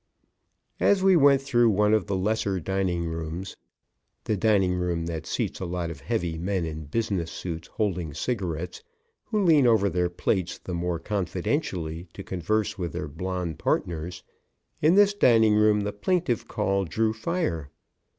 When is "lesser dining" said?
2.15-3.05